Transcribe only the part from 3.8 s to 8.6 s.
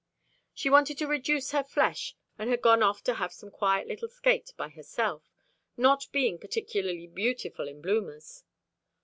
little skate by herself, not being particularly beautiful in bloomers.